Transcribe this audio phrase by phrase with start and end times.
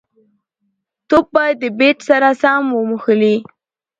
[1.09, 3.35] توپ باید د بېټ سره سم وموښلي.